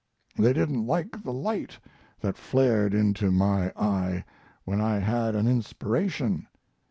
They 0.35 0.51
didn't 0.51 0.87
like 0.87 1.21
the 1.21 1.31
light 1.31 1.77
that 2.21 2.35
flared 2.35 2.95
into 2.95 3.29
my 3.29 3.69
eye 3.75 4.25
when 4.65 4.81
I 4.81 4.97
had 4.97 5.35
an 5.35 5.45
inspiration. 5.47 6.47